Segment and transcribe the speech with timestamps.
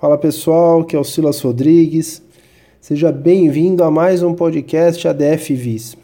[0.00, 2.22] Fala pessoal, que é o Silas Rodrigues.
[2.80, 5.94] Seja bem-vindo a mais um podcast ADF Vis.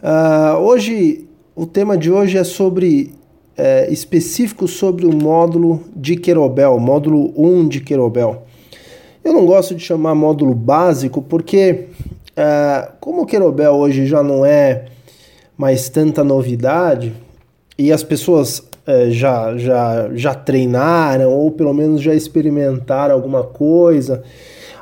[0.00, 3.12] Uh, hoje, o tema de hoje é sobre
[3.56, 8.44] é, específico sobre o módulo de Querobel, módulo 1 de Querobel.
[9.24, 11.88] Eu não gosto de chamar módulo básico porque,
[12.36, 14.84] é, como o Querobel hoje já não é
[15.58, 17.12] mais tanta novidade
[17.76, 24.22] e as pessoas é, já, já, já treinaram ou pelo menos já experimentaram alguma coisa.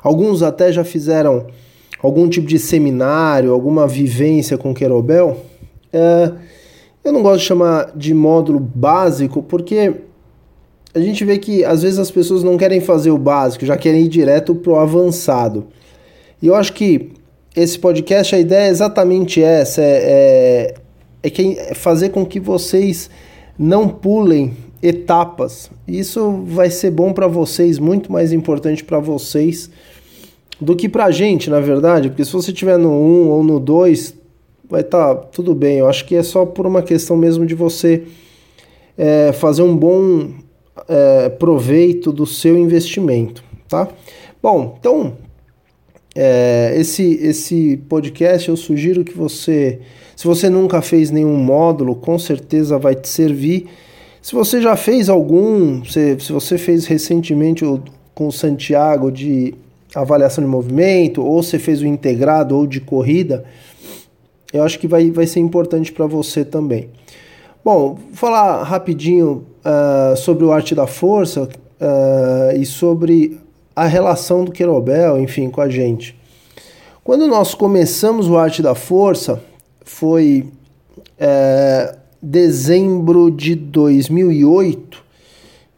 [0.03, 1.47] Alguns até já fizeram
[2.03, 5.39] algum tipo de seminário, alguma vivência com Querobel.
[5.93, 6.33] É,
[7.05, 9.95] eu não gosto de chamar de módulo básico porque
[10.95, 14.03] a gente vê que às vezes as pessoas não querem fazer o básico, já querem
[14.03, 15.67] ir direto para o avançado.
[16.41, 17.13] E eu acho que
[17.55, 20.75] esse podcast, a ideia é exatamente essa: é,
[21.23, 23.09] é, é fazer com que vocês
[23.63, 24.53] não pulem
[24.83, 25.71] etapas.
[25.87, 29.71] Isso vai ser bom para vocês, muito mais importante para vocês
[30.61, 33.61] do que para a gente, na verdade, porque se você estiver no 1 ou no
[33.61, 34.15] 2,
[34.69, 35.79] vai estar tá tudo bem.
[35.79, 38.03] Eu acho que é só por uma questão mesmo de você
[38.99, 40.31] é, fazer um bom
[40.89, 43.89] é, proveito do seu investimento, tá?
[44.43, 45.15] Bom, então
[46.15, 49.81] é, esse, esse podcast eu sugiro que você,
[50.15, 53.67] se você nunca fez nenhum módulo, com certeza vai te servir.
[54.21, 57.83] Se você já fez algum, se, se você fez recentemente o,
[58.15, 59.55] com o Santiago de
[59.95, 63.45] avaliação de movimento, ou você fez o integrado ou de corrida,
[64.53, 66.91] eu acho que vai, vai ser importante para você também.
[67.65, 73.39] Bom, vou falar rapidinho uh, sobre o Arte da Força uh, e sobre
[73.75, 76.19] a relação do Querobel, enfim, com a gente.
[77.05, 79.43] Quando nós começamos o Arte da Força,
[79.85, 80.47] foi
[81.19, 85.03] é, dezembro de 2008.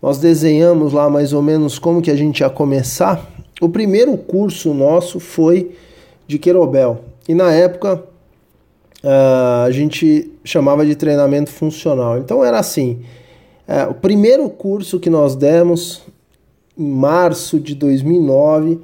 [0.03, 3.27] Nós desenhamos lá mais ou menos como que a gente ia começar.
[3.61, 5.75] O primeiro curso nosso foi
[6.27, 7.01] de Querobel.
[7.27, 8.05] E na época
[9.03, 12.19] uh, a gente chamava de treinamento funcional.
[12.19, 13.01] Então era assim:
[13.67, 16.03] uh, o primeiro curso que nós demos
[16.77, 18.81] em março de 2009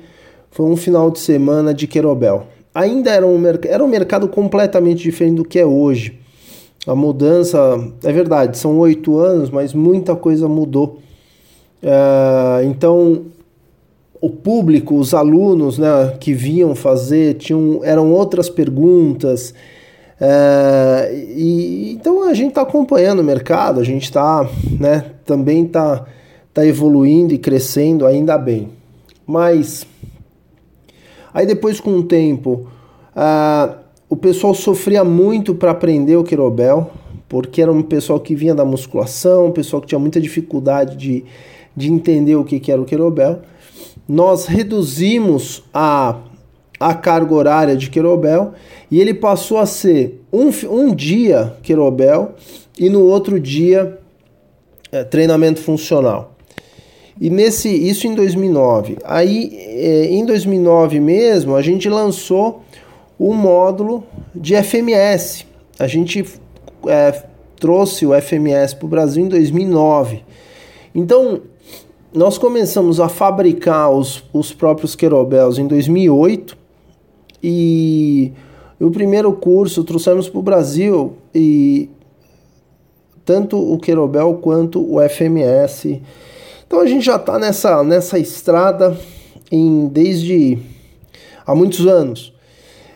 [0.51, 2.47] foi um final de semana de Querobel.
[2.75, 6.19] Ainda era um, era um mercado completamente diferente do que é hoje.
[6.87, 7.59] A mudança,
[8.03, 10.99] é verdade, são oito anos, mas muita coisa mudou.
[11.83, 13.23] Uh, então,
[14.21, 19.55] o público, os alunos né, que vinham fazer, tinham, eram outras perguntas.
[20.21, 26.07] Uh, e, então a gente está acompanhando o mercado, a gente está, né, também está
[26.53, 28.71] tá evoluindo e crescendo, ainda bem.
[29.27, 29.87] Mas
[31.33, 32.67] Aí depois, com o tempo,
[33.15, 33.77] uh,
[34.09, 36.91] o pessoal sofria muito para aprender o querobel,
[37.29, 41.25] porque era um pessoal que vinha da musculação, um pessoal que tinha muita dificuldade de,
[41.77, 43.43] de entender o que, que era o querobel.
[44.09, 46.17] Nós reduzimos a,
[46.81, 48.53] a carga horária de querobel
[48.91, 52.35] e ele passou a ser um, um dia querobel
[52.77, 54.01] e no outro dia
[54.91, 56.35] é, treinamento funcional.
[57.21, 58.97] E nesse isso em 2009.
[59.05, 62.63] Aí é, em 2009 mesmo a gente lançou
[63.19, 64.03] o módulo
[64.35, 65.45] de FMS.
[65.79, 66.25] A gente
[66.87, 67.23] é,
[67.57, 70.25] trouxe o FMS para o Brasil em 2009.
[70.95, 71.43] Então
[72.13, 76.57] nós começamos a fabricar os, os próprios querobels em 2008
[77.43, 78.33] e
[78.81, 81.91] o primeiro curso trouxemos para o Brasil e
[83.27, 86.01] tanto o querobel quanto o FMS
[86.71, 88.97] então a gente já está nessa, nessa estrada
[89.51, 90.57] em, desde
[91.45, 92.33] há muitos anos.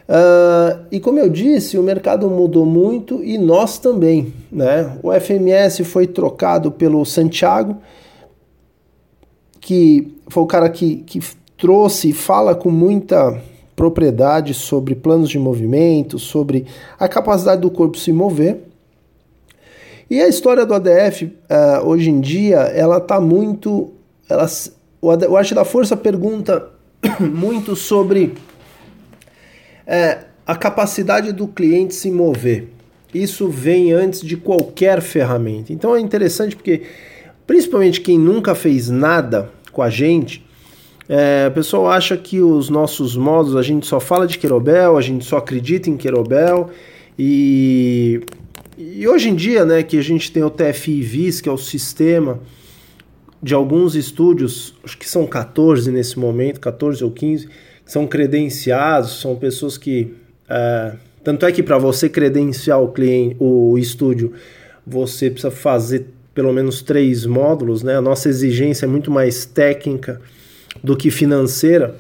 [0.09, 4.33] Uh, e como eu disse, o mercado mudou muito e nós também.
[4.53, 4.97] Né?
[5.03, 7.79] O FMS foi trocado pelo Santiago,
[9.61, 11.19] que foi o cara que, que
[11.59, 13.43] trouxe e fala com muita
[13.75, 16.65] propriedade sobre planos de movimento, sobre
[16.97, 18.69] a capacidade do corpo se mover.
[20.11, 23.93] E a história do ADF, uh, eh, hoje em dia, ela está muito.
[24.29, 24.47] Ela,
[25.01, 26.69] o, AD, o Arte da Força pergunta
[27.21, 28.35] muito sobre
[29.87, 32.69] é, a capacidade do cliente se mover.
[33.13, 35.73] Isso vem antes de qualquer ferramenta.
[35.73, 36.83] Então é interessante porque,
[37.47, 40.45] principalmente quem nunca fez nada com a gente,
[41.09, 45.03] é, o pessoal acha que os nossos modos, a gente só fala de Querobel, a
[45.03, 46.71] gente só acredita em Querobel
[47.19, 48.21] e
[48.77, 51.59] e hoje em dia, né, que a gente tem o TFI VIS, que é o
[51.59, 52.41] sistema
[53.43, 59.21] de alguns estúdios, acho que são 14 nesse momento, 14 ou 15, que são credenciados,
[59.21, 60.15] são pessoas que.
[60.49, 64.33] É, tanto é que para você credenciar o cliente, o estúdio,
[64.87, 67.97] você precisa fazer pelo menos três módulos, né?
[67.97, 70.21] A nossa exigência é muito mais técnica
[70.83, 71.95] do que financeira.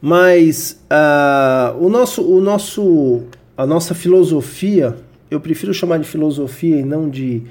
[0.00, 3.22] Mas uh, o nosso, o nosso,
[3.56, 4.96] a nossa filosofia,
[5.30, 7.42] eu prefiro chamar de filosofia e não de,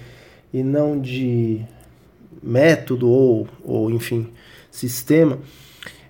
[0.54, 1.62] e não de
[2.42, 4.28] método ou, ou enfim,
[4.72, 5.40] sistema.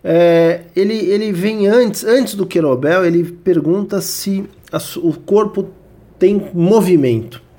[0.03, 5.69] É, ele, ele vem antes, antes do querobel, ele pergunta se a, o corpo
[6.17, 7.49] tem movimento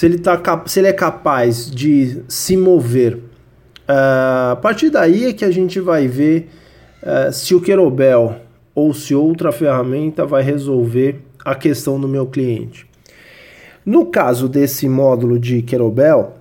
[0.00, 3.16] se ele, tá, se ele é capaz de se mover.
[3.16, 6.48] Uh, a partir daí é que a gente vai ver
[7.02, 8.36] uh, se o Querobel
[8.74, 12.86] ou se outra ferramenta vai resolver a questão do meu cliente.
[13.90, 16.36] No caso desse módulo de Querobel,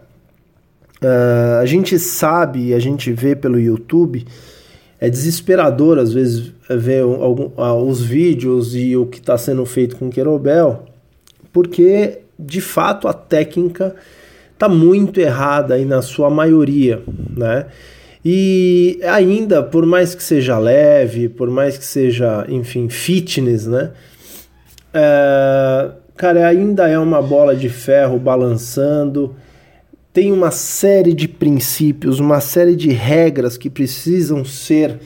[1.01, 4.23] uh, a gente sabe, a gente vê pelo YouTube,
[4.99, 7.49] é desesperador às vezes ver algum,
[7.87, 10.85] os vídeos e o que está sendo feito com Querobel,
[11.51, 13.95] porque de fato a técnica
[14.53, 17.01] está muito errada aí na sua maioria,
[17.35, 17.65] né?
[18.23, 23.89] E ainda, por mais que seja leve, por mais que seja, enfim, fitness, né?
[24.93, 25.89] É,
[26.19, 29.37] cara, ainda é uma bola de ferro balançando.
[30.11, 34.99] Tem uma série de princípios, uma série de regras que precisam ser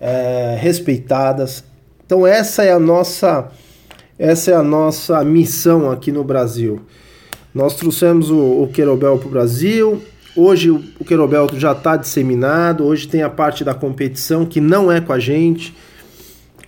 [0.00, 1.62] é, respeitadas.
[2.06, 3.52] Então, essa é a nossa
[4.18, 6.80] essa é a nossa missão aqui no Brasil.
[7.54, 10.02] Nós trouxemos o, o Querobel para o Brasil.
[10.34, 12.84] Hoje o, o Querobel já está disseminado.
[12.84, 15.76] Hoje tem a parte da competição que não é com a gente.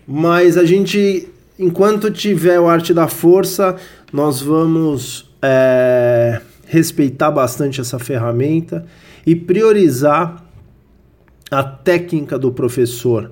[0.07, 3.76] Mas a gente, enquanto tiver o Arte da Força,
[4.12, 8.85] nós vamos é, respeitar bastante essa ferramenta
[9.26, 10.44] e priorizar
[11.50, 13.31] a técnica do professor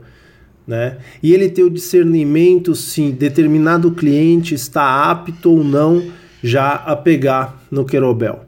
[0.66, 0.96] né?
[1.22, 6.10] E ele ter o discernimento se determinado cliente está apto ou não
[6.42, 8.46] já a pegar no querobel.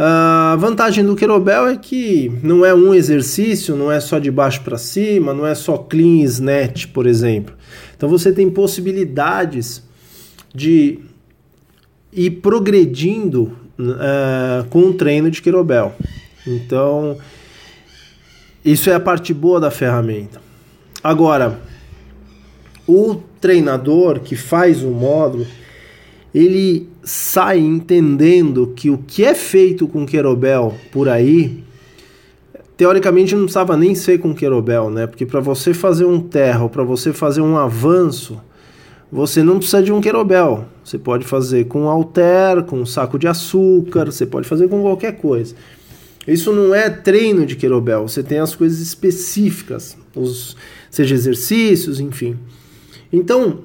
[0.00, 4.62] A vantagem do querobel é que não é um exercício, não é só de baixo
[4.62, 7.52] para cima, não é só clean snatch, por exemplo.
[7.96, 9.82] Então você tem possibilidades
[10.54, 11.00] de
[12.12, 15.92] ir progredindo uh, com o treino de querobel.
[16.46, 17.18] Então,
[18.64, 20.40] isso é a parte boa da ferramenta.
[21.02, 21.60] Agora,
[22.86, 25.44] o treinador que faz o módulo,
[26.34, 31.64] ele sai entendendo que o que é feito com querobel por aí,
[32.76, 35.06] teoricamente não precisava nem ser com querobel, né?
[35.06, 38.40] Porque para você fazer um terra ou para você fazer um avanço,
[39.10, 40.66] você não precisa de um querobel.
[40.84, 45.16] Você pode fazer com alter, com um saco de açúcar, você pode fazer com qualquer
[45.16, 45.54] coisa.
[46.26, 50.56] Isso não é treino de querobel, você tem as coisas específicas, os
[50.90, 52.36] seja exercícios, enfim.
[53.10, 53.60] Então,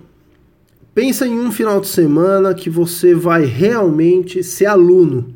[0.93, 5.33] pensa em um final de semana que você vai realmente ser aluno.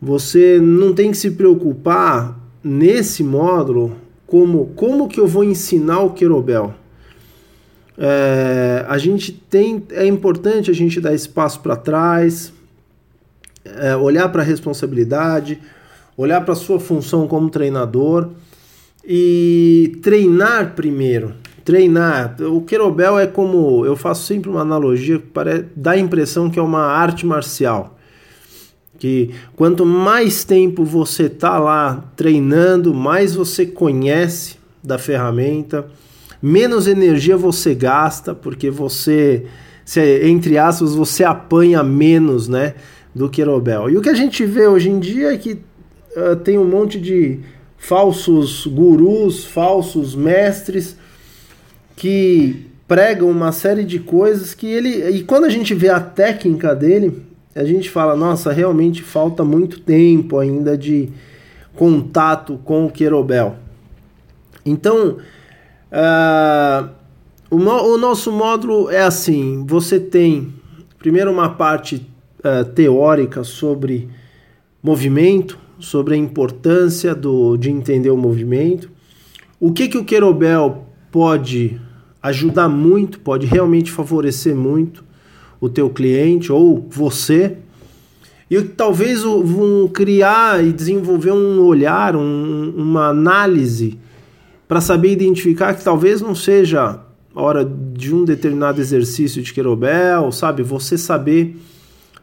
[0.00, 3.96] Você não tem que se preocupar nesse módulo
[4.26, 6.74] como como que eu vou ensinar o querobel.
[7.98, 12.52] É, a gente tem é importante a gente dar espaço para trás,
[13.64, 15.58] é, olhar para a responsabilidade,
[16.16, 18.30] olhar para a sua função como treinador
[19.04, 21.34] e treinar primeiro.
[21.66, 22.36] Treinar.
[22.42, 23.84] O querobel é como.
[23.84, 27.98] Eu faço sempre uma analogia para dar a impressão que é uma arte marcial.
[28.96, 35.88] Que quanto mais tempo você tá lá treinando, mais você conhece da ferramenta,
[36.40, 39.46] menos energia você gasta, porque você,
[39.84, 42.74] se, entre aspas, você apanha menos, né,
[43.12, 43.90] do querobel.
[43.90, 45.54] E o que a gente vê hoje em dia é que
[46.16, 47.40] uh, tem um monte de
[47.76, 50.96] falsos gurus, falsos mestres
[51.96, 56.74] que pregam uma série de coisas que ele e quando a gente vê a técnica
[56.74, 57.24] dele,
[57.54, 61.08] a gente fala, nossa, realmente falta muito tempo ainda de
[61.74, 63.56] contato com o querobel.
[64.64, 65.16] Então,
[65.90, 66.88] uh,
[67.50, 70.52] o, o, nosso módulo é assim: você tem
[70.98, 72.06] primeiro uma parte
[72.40, 74.08] uh, teórica sobre
[74.82, 78.90] movimento, sobre a importância do, de entender o movimento,
[79.58, 81.80] o que, que o querobel pode
[82.26, 85.04] ajudar muito, pode realmente favorecer muito
[85.60, 87.56] o teu cliente ou você,
[88.50, 93.98] e talvez vão criar e desenvolver um olhar, um, uma análise
[94.68, 97.00] para saber identificar que talvez não seja
[97.34, 100.62] hora de um determinado exercício de querobel, sabe?
[100.62, 101.56] Você saber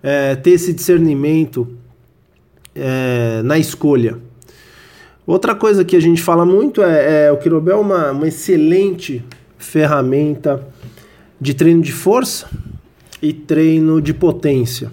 [0.01, 1.67] é, ter esse discernimento
[2.75, 4.17] é, na escolha.
[5.25, 9.24] Outra coisa que a gente fala muito é, é o Quirobel é uma, uma excelente
[9.63, 10.62] ferramenta
[11.39, 12.48] de treino de força
[13.22, 14.91] e treino de potência.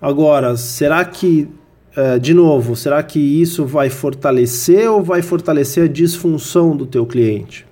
[0.00, 1.48] Agora, será que
[1.96, 7.04] uh, de novo, será que isso vai fortalecer ou vai fortalecer a disfunção do teu
[7.04, 7.66] cliente?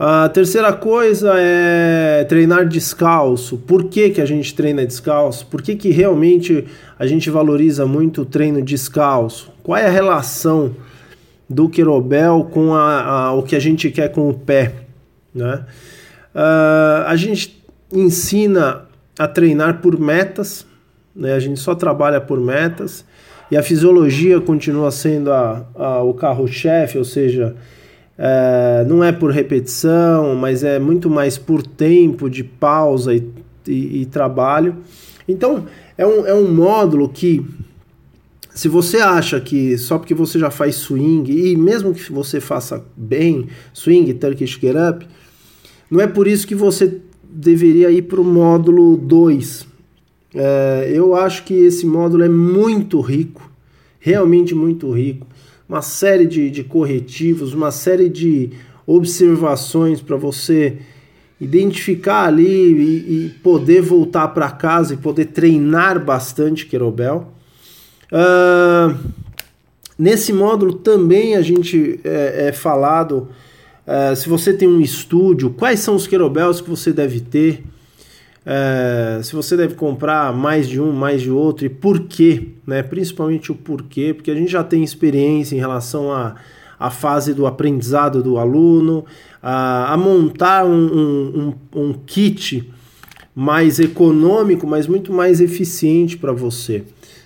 [0.00, 3.56] A terceira coisa é treinar descalço.
[3.58, 5.46] Por que, que a gente treina descalço?
[5.46, 6.64] Por que, que realmente
[6.96, 9.50] a gente valoriza muito o treino descalço?
[9.60, 10.76] Qual é a relação
[11.48, 14.72] do querobel com a, a, o que a gente quer com o pé?
[15.34, 15.64] Né?
[16.34, 18.82] Uh, a gente ensina
[19.18, 20.66] a treinar por metas,
[21.14, 21.32] né?
[21.34, 23.04] a gente só trabalha por metas
[23.50, 27.56] e a fisiologia continua sendo a, a o carro-chefe, ou seja,
[28.18, 33.26] é, não é por repetição, mas é muito mais por tempo de pausa e,
[33.66, 34.76] e, e trabalho.
[35.26, 35.64] Então,
[35.96, 37.44] é um, é um módulo que,
[38.58, 42.84] se você acha que só porque você já faz swing, e mesmo que você faça
[42.96, 45.06] bem swing, Turkish Get Up,
[45.88, 49.64] não é por isso que você deveria ir para o módulo 2.
[50.34, 53.48] É, eu acho que esse módulo é muito rico,
[54.00, 55.24] realmente muito rico
[55.68, 58.50] uma série de, de corretivos, uma série de
[58.84, 60.78] observações para você
[61.40, 67.37] identificar ali e, e poder voltar para casa e poder treinar bastante querobel.
[68.12, 68.96] Uh,
[69.98, 73.28] nesse módulo também a gente é, é falado
[73.86, 77.64] uh, se você tem um estúdio, quais são os querobels que você deve ter.
[78.50, 82.82] É, se você deve comprar mais de um, mais de outro e por quê, né?
[82.82, 86.34] Principalmente o porquê, porque a gente já tem experiência em relação a,
[86.80, 89.04] a, fase do aprendizado do aluno,
[89.42, 92.72] a, a montar um, um, um, um kit
[93.34, 96.84] mais econômico, mas muito mais eficiente para você,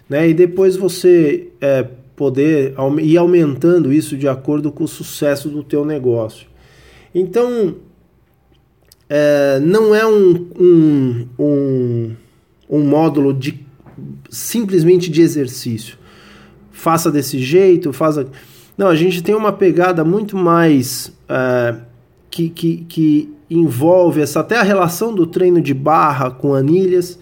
[0.08, 0.28] né?
[0.28, 5.84] E depois você é, poder ir aumentando isso de acordo com o sucesso do teu
[5.84, 6.46] negócio.
[7.14, 7.76] Então,
[9.08, 12.12] é, não é um, um, um,
[12.70, 13.60] um módulo de
[14.30, 15.98] simplesmente de exercício.
[16.70, 18.26] Faça desse jeito, faça.
[18.76, 21.76] Não, a gente tem uma pegada muito mais é,
[22.30, 27.18] que, que, que envolve essa, até a relação do treino de barra com anilhas.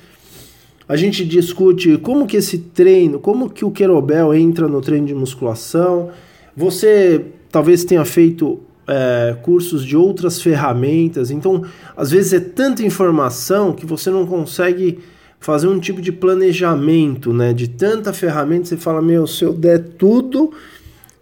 [0.91, 5.15] A gente discute como que esse treino, como que o querobel entra no treino de
[5.15, 6.11] musculação.
[6.57, 11.31] Você talvez tenha feito é, cursos de outras ferramentas.
[11.31, 11.63] Então,
[11.97, 14.99] às vezes é tanta informação que você não consegue
[15.39, 17.53] fazer um tipo de planejamento, né?
[17.53, 20.51] De tanta ferramenta, você fala, meu, se eu der tudo,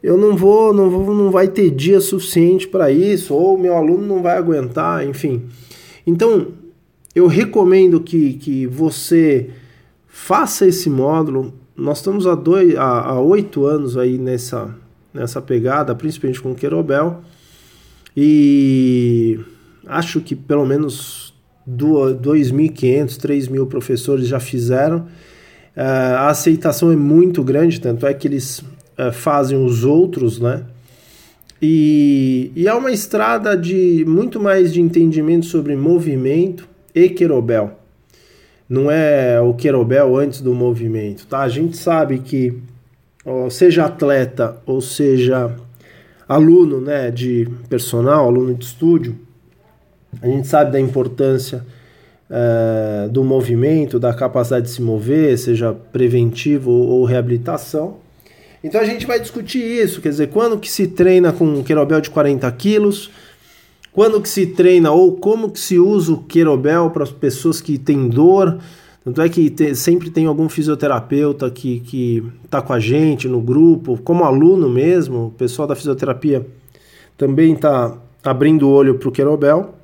[0.02, 4.06] eu não vou, não vou, não vai ter dia suficiente para isso, ou meu aluno
[4.06, 5.42] não vai aguentar, enfim.
[6.06, 6.46] Então,
[7.18, 9.50] eu recomendo que, que você
[10.06, 11.52] faça esse módulo.
[11.76, 14.74] Nós estamos há, dois, há, há oito anos aí nessa,
[15.12, 17.22] nessa pegada, principalmente com o Querobel.
[18.16, 19.38] E
[19.86, 21.34] acho que pelo menos
[21.68, 24.98] 2.500, 3.000 professores já fizeram.
[25.76, 30.64] Uh, a aceitação é muito grande, tanto é que eles uh, fazem os outros, né?
[31.60, 36.68] E, e é uma estrada de muito mais de entendimento sobre movimento
[37.04, 37.72] e querobel.
[38.68, 41.40] Não é o querobel antes do movimento, tá?
[41.40, 42.60] A gente sabe que,
[43.50, 45.54] seja atleta ou seja
[46.28, 49.16] aluno né, de personal, aluno de estúdio,
[50.20, 51.64] a gente sabe da importância
[52.30, 57.96] é, do movimento, da capacidade de se mover, seja preventivo ou reabilitação.
[58.62, 62.00] Então a gente vai discutir isso, quer dizer, quando que se treina com um querobel
[62.00, 63.10] de 40 quilos,
[63.98, 67.76] quando que se treina ou como que se usa o querobel para as pessoas que
[67.76, 68.56] têm dor,
[69.04, 73.40] tanto é que te, sempre tem algum fisioterapeuta que, que tá com a gente no
[73.40, 76.46] grupo, como aluno mesmo, o pessoal da fisioterapia
[77.16, 79.74] também está abrindo o olho para o Querobel.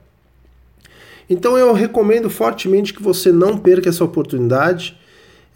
[1.28, 4.96] Então eu recomendo fortemente que você não perca essa oportunidade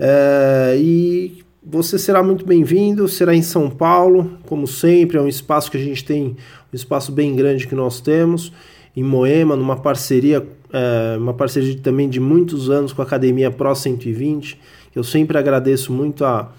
[0.01, 5.71] é, e você será muito bem-vindo, será em São Paulo, como sempre, é um espaço
[5.71, 6.37] que a gente tem,
[6.73, 8.53] um espaço bem grande que nós temos,
[8.97, 13.75] em Moema, numa parceria é, uma parceria também de muitos anos com a Academia Pro
[13.75, 14.59] 120.
[14.95, 16.51] Eu sempre agradeço muito a,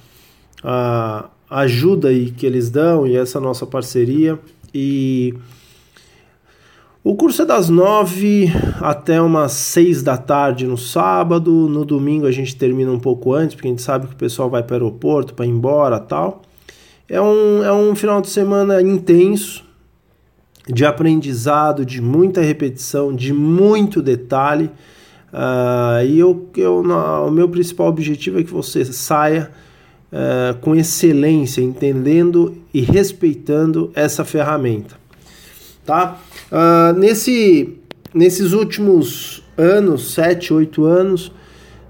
[0.64, 4.40] a ajuda aí que eles dão e essa nossa parceria.
[4.74, 5.34] E
[7.10, 11.52] o curso é das nove até umas seis da tarde no sábado.
[11.68, 14.48] No domingo a gente termina um pouco antes, porque a gente sabe que o pessoal
[14.48, 16.44] vai para o aeroporto para ir embora tal.
[17.10, 19.66] É um, é um final de semana intenso,
[20.68, 24.70] de aprendizado, de muita repetição, de muito detalhe.
[25.34, 29.50] Uh, e eu, eu, o meu principal objetivo é que você saia
[30.14, 34.96] uh, com excelência, entendendo e respeitando essa ferramenta.
[35.84, 36.20] Tá?
[36.52, 37.78] Uh, nesse,
[38.14, 41.32] nesses últimos anos, 7, 8 anos,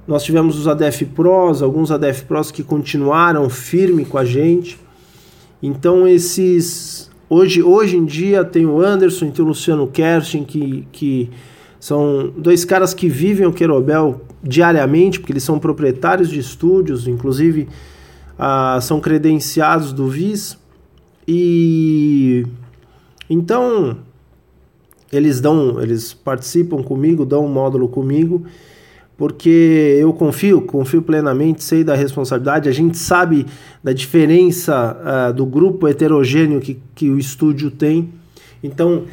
[0.07, 4.79] Nós tivemos os ADF Pros, alguns ADF Pros que continuaram firme com a gente.
[5.61, 11.29] Então esses hoje, hoje em dia tem o Anderson tem o Luciano Kerstin que, que
[11.79, 17.67] são dois caras que vivem o Querobel diariamente, porque eles são proprietários de estúdios, inclusive
[18.37, 20.57] ah, são credenciados do VIS.
[21.27, 22.47] E
[23.29, 23.97] então
[25.11, 28.45] eles dão, eles participam comigo, dão um módulo comigo
[29.19, 33.45] porque eu confio, confio plenamente, sei da responsabilidade, a gente sabe
[33.83, 38.07] da diferença uh, do grupo heterogêneo que, que o estúdio tem,
[38.63, 39.03] então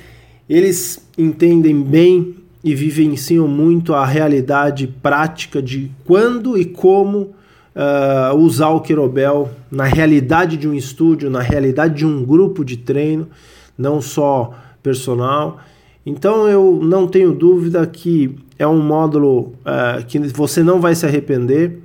[0.48, 7.34] eles entendem bem e vivenciam muito a realidade prática de quando e como
[7.74, 12.76] uh, usar o Querobel na realidade de um estúdio, na realidade de um grupo de
[12.76, 13.26] treino,
[13.76, 15.58] não só personal.
[16.06, 21.04] Então eu não tenho dúvida que é um módulo uh, que você não vai se
[21.04, 21.80] arrepender.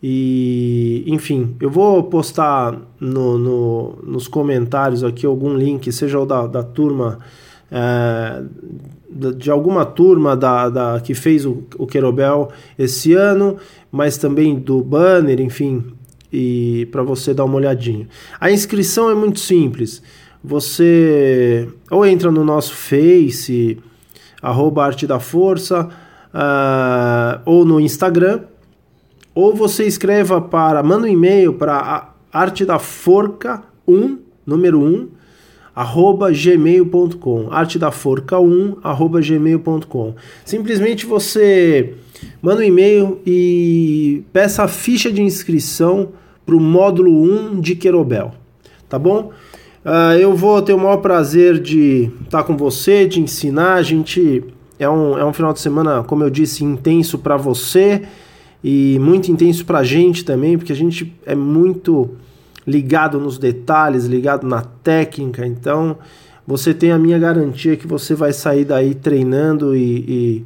[0.00, 6.46] E, enfim, eu vou postar no, no, nos comentários aqui algum link, seja o da,
[6.46, 7.18] da turma,
[7.70, 13.58] uh, de alguma turma da, da, que fez o, o Querobel esse ano,
[13.92, 15.84] mas também do banner, enfim,
[16.32, 18.08] e para você dar uma olhadinha.
[18.40, 20.02] A inscrição é muito simples.
[20.44, 23.78] Você ou entra no nosso Face
[24.42, 25.88] arroba Arte da Força,
[26.34, 28.40] uh, ou no Instagram,
[29.34, 35.08] ou você escreva para, manda um e-mail para arte da forca 1, número 1,
[35.74, 40.14] arroba gmail.com, arte da forca 1, arroba gmail.com.
[40.44, 41.94] Simplesmente você
[42.42, 46.10] manda um e-mail e peça a ficha de inscrição
[46.44, 48.34] para o módulo 1 de Querobel,
[48.88, 49.32] tá bom?
[49.84, 53.74] Uh, eu vou ter o maior prazer de estar com você, de ensinar.
[53.74, 54.44] A gente
[54.78, 58.02] é um, é um final de semana, como eu disse, intenso para você
[58.62, 62.10] e muito intenso para a gente também, porque a gente é muito
[62.64, 65.44] ligado nos detalhes, ligado na técnica.
[65.44, 65.96] Então,
[66.46, 70.44] você tem a minha garantia que você vai sair daí treinando e, e,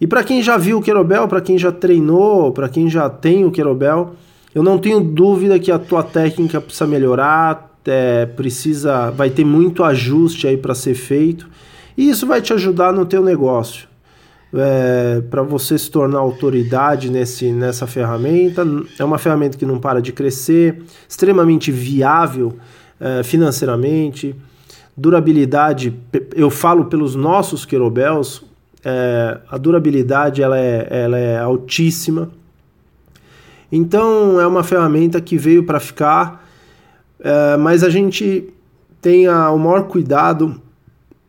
[0.00, 3.44] e para quem já viu o Querobel, para quem já treinou, para quem já tem
[3.44, 4.14] o Querobel,
[4.52, 9.82] eu não tenho dúvida que a tua técnica precisa melhorar, é, precisa, vai ter muito
[9.84, 11.48] ajuste aí para ser feito
[11.96, 13.88] e isso vai te ajudar no teu negócio.
[14.54, 18.64] É, para você se tornar autoridade nesse, nessa ferramenta.
[18.98, 22.56] É uma ferramenta que não para de crescer, extremamente viável
[23.00, 24.34] é, financeiramente,
[24.96, 25.94] durabilidade.
[26.34, 28.44] Eu falo pelos nossos querobels,
[28.84, 32.30] é, a durabilidade ela é, ela é altíssima.
[33.70, 36.45] Então é uma ferramenta que veio para ficar
[37.20, 38.52] é, mas a gente
[39.00, 40.60] tem a, o maior cuidado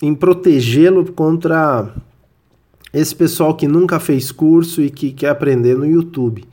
[0.02, 1.94] em protegê-lo contra
[2.94, 6.46] esse pessoal que nunca fez curso e que quer aprender no YouTube.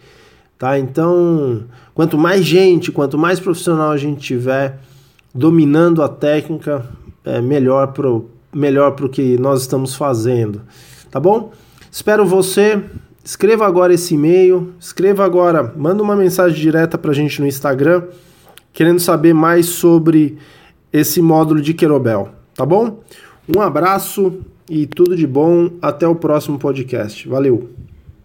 [0.59, 0.79] Tá?
[0.79, 4.79] Então, quanto mais gente, quanto mais profissional a gente tiver
[5.35, 6.87] dominando a técnica,
[7.25, 8.09] é melhor para
[8.53, 10.62] melhor o que nós estamos fazendo.
[11.11, 11.53] Tá bom?
[11.90, 12.81] Espero você.
[13.25, 18.03] Escreva agora esse e-mail, escreva agora, manda uma mensagem direta para a gente no Instagram
[18.75, 20.37] querendo saber mais sobre
[20.93, 23.01] esse módulo de Querobel, tá bom?
[23.57, 25.71] Um abraço e tudo de bom.
[25.81, 27.27] Até o próximo podcast.
[27.27, 27.71] Valeu!